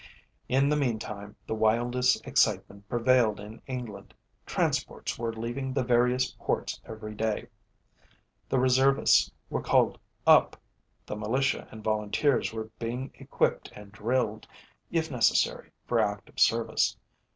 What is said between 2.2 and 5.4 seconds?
excitement prevailed in England. Transports were